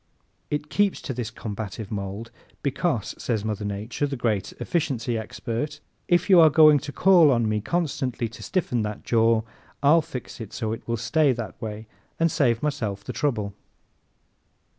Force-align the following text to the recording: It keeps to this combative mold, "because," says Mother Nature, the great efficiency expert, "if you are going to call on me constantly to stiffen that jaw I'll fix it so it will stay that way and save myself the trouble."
It 0.49 0.71
keeps 0.71 0.99
to 1.03 1.13
this 1.13 1.29
combative 1.29 1.91
mold, 1.91 2.31
"because," 2.63 3.13
says 3.21 3.45
Mother 3.45 3.65
Nature, 3.65 4.07
the 4.07 4.15
great 4.15 4.51
efficiency 4.53 5.15
expert, 5.15 5.79
"if 6.07 6.27
you 6.27 6.39
are 6.39 6.49
going 6.49 6.79
to 6.79 6.91
call 6.91 7.29
on 7.29 7.47
me 7.47 7.61
constantly 7.61 8.27
to 8.27 8.41
stiffen 8.41 8.81
that 8.81 9.03
jaw 9.03 9.43
I'll 9.83 10.01
fix 10.01 10.41
it 10.41 10.53
so 10.53 10.71
it 10.73 10.87
will 10.87 10.97
stay 10.97 11.33
that 11.33 11.61
way 11.61 11.85
and 12.19 12.31
save 12.31 12.63
myself 12.63 13.03
the 13.03 13.13
trouble." 13.13 13.53